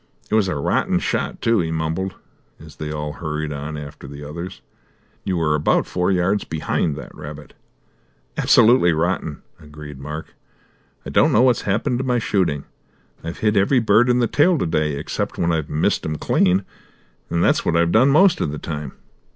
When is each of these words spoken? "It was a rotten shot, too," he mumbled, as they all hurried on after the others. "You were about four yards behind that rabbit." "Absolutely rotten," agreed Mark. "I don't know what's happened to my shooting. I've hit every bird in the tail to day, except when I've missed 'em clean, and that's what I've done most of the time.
"It 0.31 0.33
was 0.33 0.47
a 0.47 0.55
rotten 0.55 0.97
shot, 0.97 1.43
too," 1.43 1.59
he 1.59 1.69
mumbled, 1.69 2.15
as 2.59 2.77
they 2.77 2.91
all 2.91 3.13
hurried 3.13 3.53
on 3.53 3.77
after 3.77 4.07
the 4.07 4.27
others. 4.27 4.61
"You 5.23 5.37
were 5.37 5.53
about 5.53 5.85
four 5.85 6.09
yards 6.11 6.43
behind 6.43 6.95
that 6.95 7.13
rabbit." 7.13 7.53
"Absolutely 8.35 8.93
rotten," 8.93 9.43
agreed 9.59 9.99
Mark. 9.99 10.33
"I 11.05 11.11
don't 11.11 11.31
know 11.31 11.43
what's 11.43 11.61
happened 11.69 11.99
to 11.99 12.03
my 12.03 12.17
shooting. 12.17 12.63
I've 13.23 13.37
hit 13.45 13.55
every 13.55 13.77
bird 13.79 14.09
in 14.09 14.17
the 14.17 14.25
tail 14.25 14.57
to 14.57 14.65
day, 14.65 14.95
except 14.95 15.37
when 15.37 15.51
I've 15.51 15.69
missed 15.69 16.03
'em 16.03 16.15
clean, 16.15 16.65
and 17.29 17.43
that's 17.43 17.63
what 17.63 17.75
I've 17.77 17.91
done 17.91 18.09
most 18.09 18.41
of 18.41 18.49
the 18.51 18.57
time. 18.57 18.93